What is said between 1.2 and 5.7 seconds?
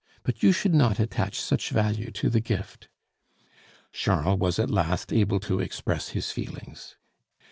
such value to the gift." Charles was at last able to